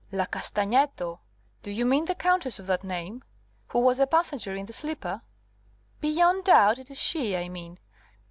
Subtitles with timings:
[0.11, 1.19] "La Castagneto!
[1.61, 3.23] Do you mean the Countess of that name,
[3.67, 5.21] who was a passenger in the sleeper?"
[5.99, 6.79] "Beyond doubt!
[6.79, 7.77] it is she I mean."